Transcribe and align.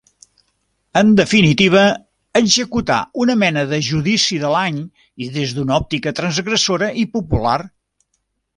En 1.01 1.09
definitiva, 1.19 1.83
executar 2.39 2.97
una 3.25 3.35
mena 3.43 3.67
de 3.73 3.79
judici 3.89 4.41
de 4.45 4.55
l’any 4.55 4.81
des 5.37 5.55
d’una 5.59 5.79
òptica 5.83 6.17
transgressora 6.23 6.93
i 7.05 7.09
popular. 7.17 7.57